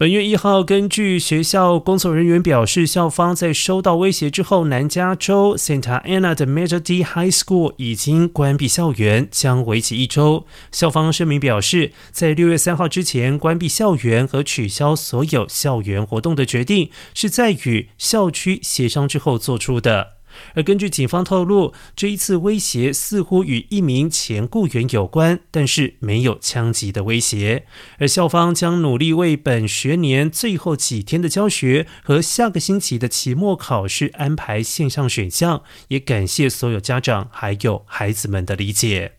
[0.00, 10.46] 本月一号，根据学校工作人员表示，校方在收到威胁之后，南加州 Santa Ana 的 Major D High School 已经关闭校园，将为期一周。
[10.70, 20.17] 校方声明表示，在六月三号之前关闭校园和取消所有校园活动的决定，是在与校区协商之后做出的。
[20.54, 27.66] 而根据警方透露，这一次威胁似乎与一名前雇员有关，但是没有枪击的威胁。
[27.98, 39.17] 而校方将努力为本学年最后几天的教学和下个星期的期末考试安排线上选项，也感谢所有家长还有孩子们的理解。